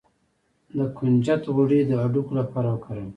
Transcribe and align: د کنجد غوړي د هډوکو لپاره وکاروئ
د 0.77 0.79
کنجد 0.97 1.41
غوړي 1.55 1.81
د 1.85 1.91
هډوکو 2.01 2.31
لپاره 2.39 2.67
وکاروئ 2.71 3.07